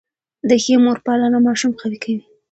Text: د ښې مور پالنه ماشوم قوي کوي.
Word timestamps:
د 0.49 0.51
ښې 0.63 0.75
مور 0.83 0.97
پالنه 1.05 1.39
ماشوم 1.47 1.71
قوي 1.79 1.97
کوي. 2.03 2.21